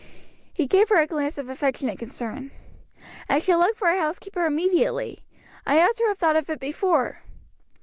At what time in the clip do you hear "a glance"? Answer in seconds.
0.99-1.37